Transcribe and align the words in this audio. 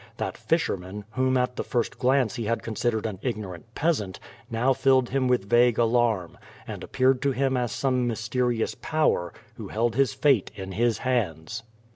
That 0.17 0.35
fisherman, 0.35 1.05
whom 1.11 1.37
at 1.37 1.55
the 1.57 1.63
first 1.63 1.99
glance 1.99 2.35
he 2.35 2.45
had 2.45 2.63
considered 2.63 3.05
an 3.05 3.19
ignorant 3.21 3.75
peasant, 3.75 4.19
now 4.49 4.73
filled 4.73 5.09
him 5.09 5.27
with 5.27 5.47
vague 5.47 5.77
alarm, 5.77 6.39
and 6.65 6.83
appeared 6.83 7.21
to 7.21 7.33
him 7.33 7.55
as 7.55 7.71
some 7.71 8.07
mysterious 8.07 8.73
power 8.73 9.31
who 9.57 9.67
held 9.67 9.93
his 9.95 10.15
fate 10.15 10.49
in 10.55 10.71
his 10.71 10.97
hands. 10.97 11.61